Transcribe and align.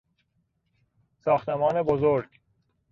ساختمان 1.19 1.81
بزرگ 1.83 2.29